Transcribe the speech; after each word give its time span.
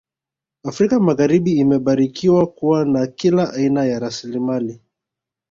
Afrika 0.69 0.99
magharibi 0.99 1.51
imebarikiwa 1.57 2.47
kuwa 2.47 2.85
na 2.85 3.07
kila 3.07 3.53
aina 3.53 3.85
ya 3.85 3.99
rasilimali 3.99 4.79